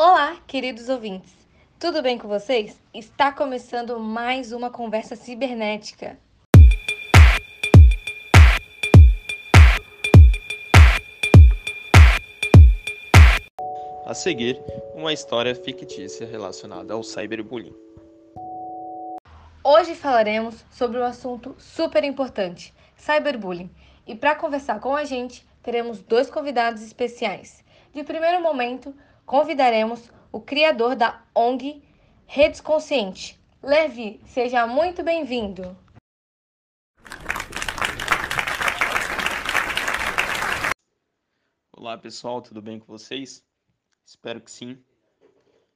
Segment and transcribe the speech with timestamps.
[0.00, 1.34] Olá, queridos ouvintes.
[1.76, 2.80] Tudo bem com vocês?
[2.94, 6.16] Está começando mais uma conversa cibernética.
[14.06, 14.56] A seguir,
[14.94, 17.74] uma história fictícia relacionada ao cyberbullying.
[19.64, 23.68] Hoje falaremos sobre um assunto super importante, cyberbullying.
[24.06, 27.64] E para conversar com a gente, teremos dois convidados especiais.
[27.92, 28.94] De primeiro momento,
[29.28, 31.82] convidaremos o criador da ONG
[32.24, 33.38] Redes Consciente.
[33.62, 35.76] Levi, seja muito bem-vindo.
[41.76, 43.44] Olá pessoal, tudo bem com vocês?
[44.02, 44.82] Espero que sim.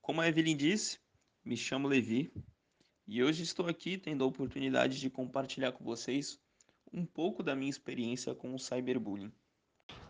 [0.00, 0.98] Como a Evelyn disse,
[1.44, 2.32] me chamo Levi
[3.06, 6.40] e hoje estou aqui tendo a oportunidade de compartilhar com vocês
[6.90, 9.30] um pouco da minha experiência com o cyberbullying.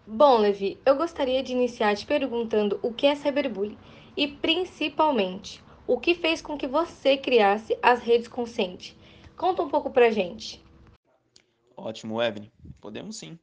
[0.06, 3.78] Bom, Levi, eu gostaria de iniciar te perguntando o que é cyberbullying
[4.14, 8.94] e, principalmente, o que fez com que você criasse as redes conscientes.
[9.34, 10.62] Conta um pouco pra gente.
[11.74, 12.50] Ótimo, Evelyn.
[12.82, 13.38] Podemos sim.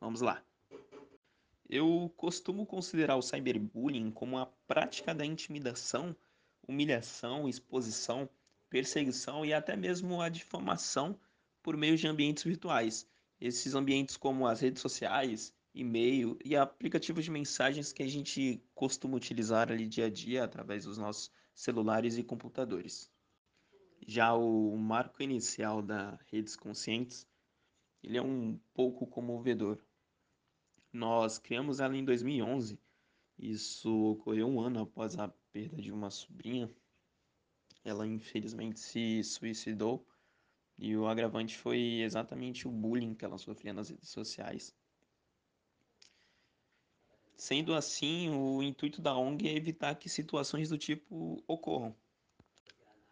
[0.00, 0.42] Vamos lá.
[1.68, 6.16] Eu costumo considerar o cyberbullying como a prática da intimidação,
[6.66, 8.28] humilhação, exposição,
[8.68, 11.16] perseguição e até mesmo a difamação
[11.62, 13.08] por meio de ambientes virtuais.
[13.40, 19.16] Esses ambientes como as redes sociais, e-mail e aplicativos de mensagens que a gente costuma
[19.16, 23.10] utilizar ali dia a dia através dos nossos celulares e computadores.
[24.06, 27.26] Já o marco inicial da Redes Conscientes,
[28.02, 29.78] ele é um pouco comovedor.
[30.92, 32.80] Nós criamos ela em 2011.
[33.38, 36.68] Isso ocorreu um ano após a perda de uma sobrinha.
[37.84, 40.06] Ela infelizmente se suicidou
[40.78, 44.74] e o agravante foi exatamente o bullying que ela sofria nas redes sociais.
[47.40, 51.96] Sendo assim, o intuito da ONG é evitar que situações do tipo ocorram.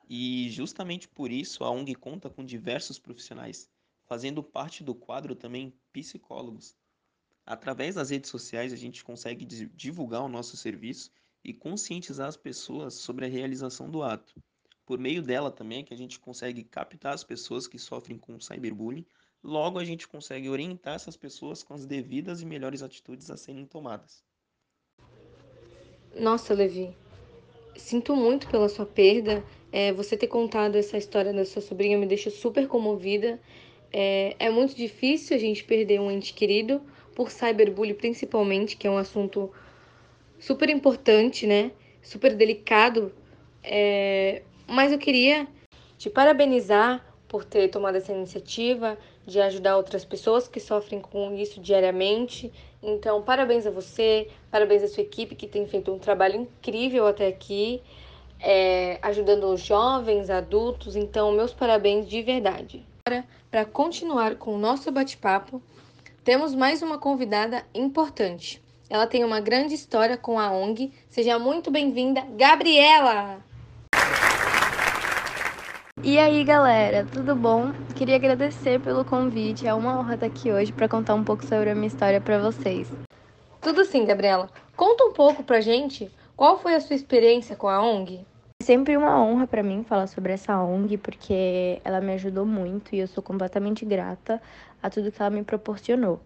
[0.06, 3.70] E justamente por isso a ONG conta com diversos profissionais,
[4.04, 6.76] fazendo parte do quadro também psicólogos.
[7.46, 11.10] Através das redes sociais a gente consegue divulgar o nosso serviço
[11.42, 14.34] e conscientizar as pessoas sobre a realização do ato.
[14.84, 18.38] Por meio dela também é que a gente consegue captar as pessoas que sofrem com
[18.38, 19.06] cyberbullying
[19.42, 23.64] Logo, a gente consegue orientar essas pessoas com as devidas e melhores atitudes a serem
[23.64, 24.24] tomadas.
[26.14, 26.96] Nossa, Levi,
[27.76, 29.44] sinto muito pela sua perda.
[29.70, 33.40] É, você ter contado essa história da sua sobrinha me deixa super comovida.
[33.92, 36.82] É, é muito difícil a gente perder um ente querido,
[37.14, 39.52] por cyberbullying principalmente, que é um assunto
[40.38, 41.72] super importante, né?
[42.02, 43.12] Super delicado.
[43.62, 45.46] É, mas eu queria
[45.96, 48.98] te parabenizar por ter tomado essa iniciativa
[49.28, 52.52] de ajudar outras pessoas que sofrem com isso diariamente.
[52.82, 57.26] Então, parabéns a você, parabéns à sua equipe que tem feito um trabalho incrível até
[57.26, 57.82] aqui,
[58.40, 60.96] é, ajudando os jovens, adultos.
[60.96, 62.86] Então, meus parabéns de verdade.
[63.04, 65.62] Agora, para continuar com o nosso bate-papo,
[66.24, 68.62] temos mais uma convidada importante.
[68.90, 70.92] Ela tem uma grande história com a ONG.
[71.08, 73.47] Seja muito bem-vinda, Gabriela!
[76.02, 77.72] E aí, galera, tudo bom?
[77.96, 79.66] Queria agradecer pelo convite.
[79.66, 82.38] É uma honra estar aqui hoje para contar um pouco sobre a minha história para
[82.38, 82.88] vocês.
[83.60, 84.48] Tudo sim, Gabriela.
[84.76, 88.24] Conta um pouco pra gente qual foi a sua experiência com a ONG.
[88.62, 92.94] É sempre uma honra para mim falar sobre essa ONG, porque ela me ajudou muito
[92.94, 94.40] e eu sou completamente grata
[94.80, 96.20] a tudo que ela me proporcionou.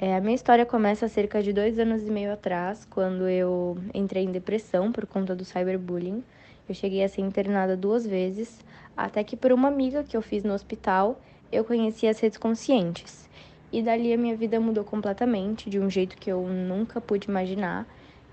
[0.00, 3.76] É, a minha história começa há cerca de dois anos e meio atrás, quando eu
[3.92, 6.24] entrei em depressão por conta do cyberbullying.
[6.66, 8.60] Eu cheguei a ser internada duas vezes,
[9.04, 13.28] até que por uma amiga que eu fiz no hospital, eu conheci as redes conscientes.
[13.72, 17.86] E dali a minha vida mudou completamente, de um jeito que eu nunca pude imaginar.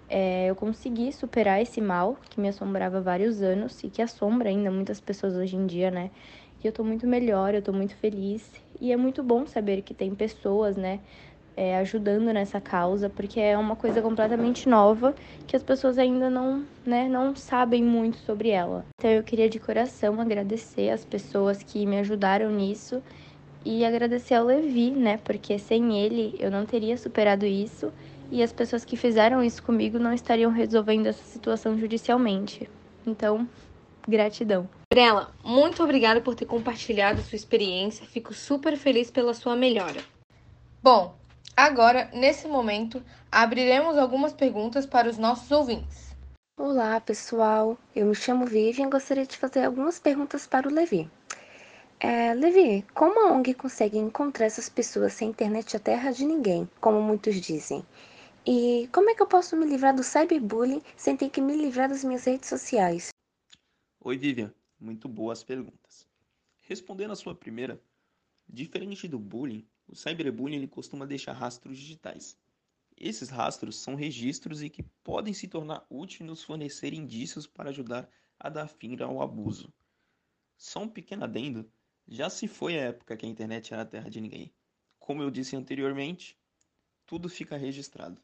[0.09, 4.49] É, eu consegui superar esse mal que me assombrava há vários anos e que assombra
[4.49, 6.11] ainda muitas pessoas hoje em dia, né?
[6.63, 8.51] E eu tô muito melhor, eu tô muito feliz.
[8.79, 11.01] E é muito bom saber que tem pessoas, né,
[11.57, 15.15] é, ajudando nessa causa, porque é uma coisa completamente nova
[15.47, 18.85] que as pessoas ainda não, né, não sabem muito sobre ela.
[18.99, 23.01] Então eu queria de coração agradecer as pessoas que me ajudaram nisso
[23.65, 27.91] e agradecer ao Levi, né, porque sem ele eu não teria superado isso
[28.31, 32.69] e as pessoas que fizeram isso comigo não estariam resolvendo essa situação judicialmente.
[33.05, 33.47] Então,
[34.07, 34.69] gratidão.
[34.93, 38.05] Gabriela, muito obrigada por ter compartilhado sua experiência.
[38.05, 40.01] Fico super feliz pela sua melhora.
[40.83, 41.15] Bom,
[41.59, 46.15] Agora, nesse momento, abriremos algumas perguntas para os nossos ouvintes.
[46.55, 47.75] Olá, pessoal.
[47.95, 51.09] Eu me chamo Vivian e gostaria de fazer algumas perguntas para o Levi.
[51.99, 56.69] É, Levi, como a ONG consegue encontrar essas pessoas sem internet a terra de ninguém,
[56.79, 57.83] como muitos dizem?
[58.45, 61.89] E como é que eu posso me livrar do cyberbullying sem ter que me livrar
[61.89, 63.09] das minhas redes sociais?
[64.01, 64.53] Oi, Vivian.
[64.79, 66.07] Muito boas perguntas.
[66.61, 67.81] Respondendo a sua primeira,
[68.47, 72.37] diferente do bullying, o cyberbullying ele costuma deixar rastros digitais.
[72.95, 78.09] Esses rastros são registros e que podem se tornar úteis nos fornecer indícios para ajudar
[78.39, 79.71] a dar fim ao abuso.
[80.57, 81.71] Só um pequeno adendo,
[82.07, 84.51] já se foi a época que a internet era a terra de ninguém.
[84.97, 86.37] Como eu disse anteriormente,
[87.05, 88.21] tudo fica registrado.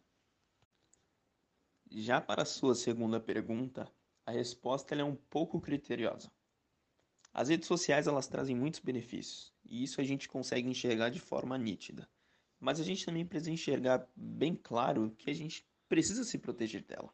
[1.91, 3.91] Já para a sua segunda pergunta,
[4.25, 6.31] a resposta é um pouco criteriosa.
[7.33, 11.57] As redes sociais elas trazem muitos benefícios, e isso a gente consegue enxergar de forma
[11.57, 12.07] nítida.
[12.59, 17.11] Mas a gente também precisa enxergar bem claro que a gente precisa se proteger dela.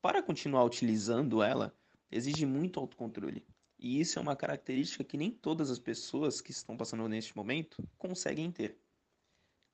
[0.00, 1.76] Para continuar utilizando ela,
[2.10, 3.44] exige muito autocontrole.
[3.76, 7.82] E isso é uma característica que nem todas as pessoas que estão passando neste momento
[7.98, 8.78] conseguem ter.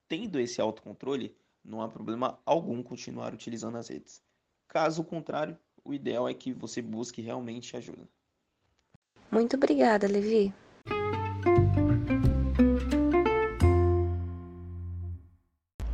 [0.08, 4.22] Tendo esse autocontrole, não há problema algum continuar utilizando as redes.
[4.66, 8.08] Caso contrário, o ideal é que você busque realmente ajuda.
[9.30, 10.52] Muito obrigada, Levi.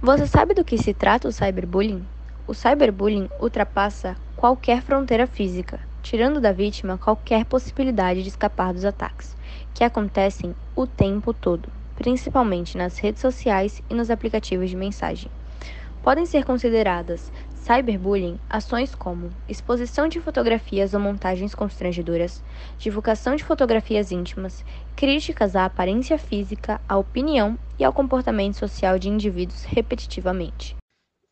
[0.00, 2.06] Você sabe do que se trata o cyberbullying?
[2.46, 9.34] O cyberbullying ultrapassa qualquer fronteira física, tirando da vítima qualquer possibilidade de escapar dos ataques,
[9.72, 15.31] que acontecem o tempo todo, principalmente nas redes sociais e nos aplicativos de mensagem.
[16.02, 17.32] Podem ser consideradas
[17.64, 22.44] cyberbullying ações como exposição de fotografias ou montagens constrangedoras,
[22.76, 24.62] divulgação de fotografias íntimas,
[24.94, 30.76] críticas à aparência física, à opinião e ao comportamento social de indivíduos repetitivamente.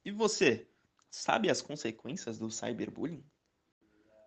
[0.02, 0.66] E você,
[1.10, 3.22] sabe as consequências do cyberbullying?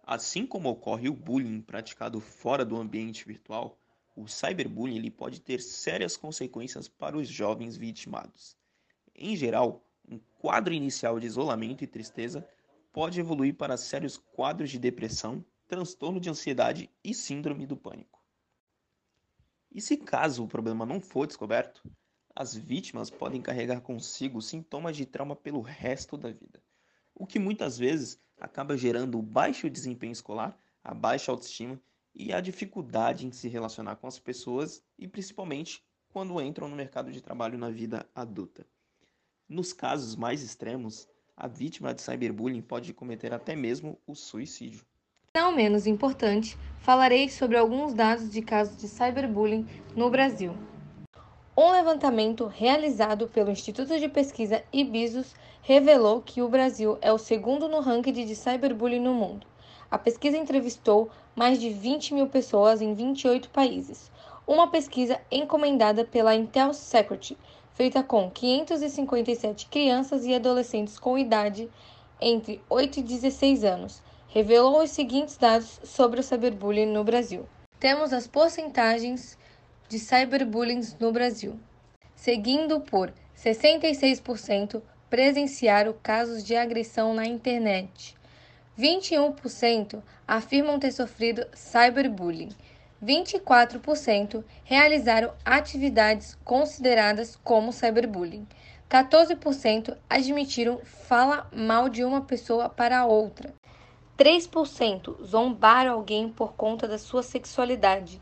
[0.05, 3.79] Assim como ocorre o bullying praticado fora do ambiente virtual,
[4.15, 8.55] o cyberbullying ele pode ter sérias consequências para os jovens vitimados.
[9.15, 12.47] Em geral, um quadro inicial de isolamento e tristeza
[12.91, 18.23] pode evoluir para sérios quadros de depressão, transtorno de ansiedade e síndrome do pânico.
[19.71, 21.83] E se caso o problema não for descoberto,
[22.33, 26.61] as vítimas podem carregar consigo sintomas de trauma pelo resto da vida,
[27.13, 31.81] o que muitas vezes acaba gerando o baixo desempenho escolar, a baixa autoestima
[32.13, 37.11] e a dificuldade em se relacionar com as pessoas e principalmente quando entram no mercado
[37.11, 38.65] de trabalho na vida adulta.
[39.47, 41.07] Nos casos mais extremos,
[41.37, 44.83] a vítima de cyberbullying pode cometer até mesmo o suicídio.
[45.35, 50.57] Não menos importante, falarei sobre alguns dados de casos de cyberbullying no Brasil.
[51.55, 57.69] Um levantamento realizado pelo Instituto de Pesquisa Ibisus revelou que o Brasil é o segundo
[57.69, 59.45] no ranking de cyberbullying no mundo.
[59.91, 64.11] A pesquisa entrevistou mais de 20 mil pessoas em 28 países.
[64.47, 67.37] Uma pesquisa encomendada pela Intel Security
[67.75, 71.69] feita com 557 crianças e adolescentes com idade
[72.21, 77.45] entre 8 e 16 anos, revelou os seguintes dados sobre o cyberbullying no Brasil.
[77.77, 79.37] Temos as porcentagens
[79.89, 81.59] de cyberbullying no Brasil,
[82.15, 88.15] seguindo por 66% presenciaram casos de agressão na internet.
[88.79, 92.49] 21% afirmam ter sofrido cyberbullying
[93.03, 98.47] 24% realizaram atividades consideradas como cyberbullying.
[98.89, 103.53] 14% admitiram falar mal de uma pessoa para outra.
[104.17, 108.21] 3% zombaram alguém por conta da sua sexualidade.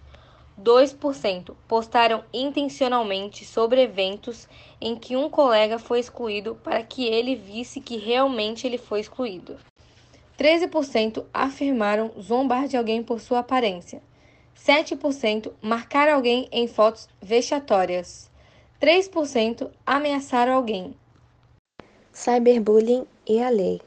[0.60, 4.48] 2% postaram intencionalmente sobre eventos
[4.80, 9.58] em que um colega foi excluído para que ele visse que realmente ele foi excluído.
[10.38, 14.02] 13% afirmaram zombar de alguém por sua aparência.
[14.58, 18.30] 7% marcar alguém em fotos vexatórias.
[18.82, 20.96] 3% ameaçar alguém.
[22.14, 23.82] Cyberbullying e a lei.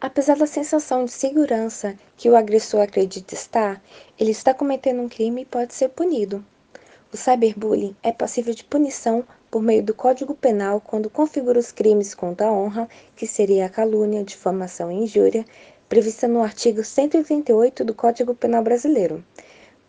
[0.00, 3.82] Apesar da sensação de segurança que o agressor acredita estar,
[4.18, 6.44] ele está cometendo um crime e pode ser punido.
[7.12, 12.14] O cyberbullying é passível de punição por meio do Código Penal quando configura os crimes
[12.14, 15.44] contra a honra, que seria a calúnia, difamação e injúria,
[15.88, 19.24] prevista no artigo 138 do Código Penal Brasileiro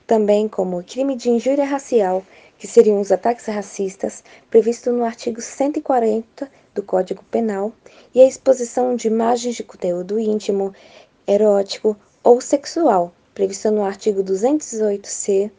[0.10, 2.26] também como crime de injúria racial,
[2.58, 7.72] que seriam os ataques racistas, previsto no artigo 140 do Código Penal,
[8.16, 10.74] e a exposição de imagens de conteúdo íntimo,
[11.28, 15.52] erótico ou sexual, previsto no artigo 218-C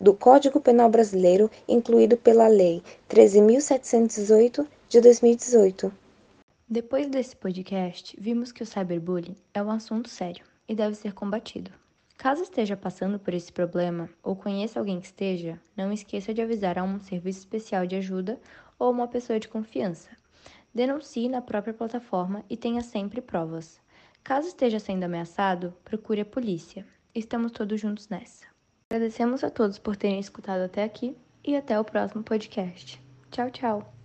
[0.00, 5.92] do Código Penal Brasileiro, incluído pela Lei 13.718 de 2018.
[6.66, 11.79] Depois desse podcast, vimos que o cyberbullying é um assunto sério e deve ser combatido.
[12.20, 16.78] Caso esteja passando por esse problema ou conheça alguém que esteja, não esqueça de avisar
[16.78, 18.38] a um serviço especial de ajuda
[18.78, 20.10] ou uma pessoa de confiança.
[20.74, 23.80] denuncie na própria plataforma e tenha sempre provas.
[24.22, 26.86] Caso esteja sendo ameaçado, procure a polícia.
[27.14, 28.44] Estamos todos juntos nessa.
[28.90, 33.02] Agradecemos a todos por terem escutado até aqui e até o próximo podcast.
[33.30, 33.99] Tchau, tchau!